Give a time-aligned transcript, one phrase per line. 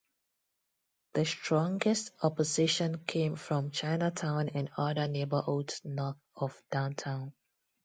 [1.13, 7.33] The strongest opposition came from Chinatown and other neighborhoods north of downtown.